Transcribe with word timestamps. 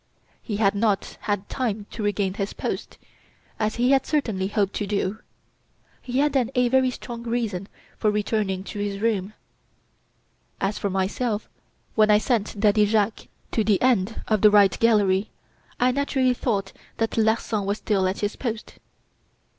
He 0.41 0.57
had 0.57 0.73
not 0.73 1.19
had 1.21 1.47
time 1.47 1.85
to 1.91 2.01
regain 2.01 2.33
his 2.33 2.53
post, 2.53 2.97
as 3.59 3.75
he 3.75 3.91
had 3.91 4.03
certainly 4.07 4.47
hoped 4.47 4.73
to 4.77 4.87
do. 4.87 5.19
He 6.01 6.17
had 6.17 6.33
then 6.33 6.49
a 6.55 6.69
very 6.69 6.89
strong 6.89 7.21
reason 7.21 7.67
for 7.99 8.09
returning 8.09 8.63
to 8.63 8.79
his 8.79 8.99
room. 8.99 9.33
As 10.59 10.79
for 10.79 10.89
myself, 10.89 11.47
when 11.93 12.09
I 12.09 12.17
sent 12.17 12.59
Daddy 12.59 12.85
Jacques 12.87 13.27
to 13.51 13.63
the 13.63 13.79
end 13.79 14.23
of 14.27 14.41
the 14.41 14.49
'right 14.49 14.75
gallery,' 14.79 15.29
I 15.79 15.91
naturally 15.91 16.33
thought 16.33 16.73
that 16.97 17.15
Larsan 17.15 17.65
was 17.67 17.77
still 17.77 18.07
at 18.07 18.21
his 18.21 18.35
post. 18.35 18.79